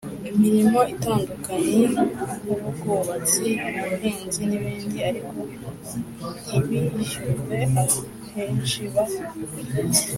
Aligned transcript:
imirimo 0.35 0.79
itandukanye 0.93 1.77
nk 1.91 2.47
ubwubatsi 2.69 3.47
ubuhinzi 3.81 4.41
n 4.49 4.51
ibindi 4.57 4.97
ariko 5.09 5.37
ntibishyurwe 6.67 7.57
Ahenshi 8.25 8.81
ba 8.93 9.03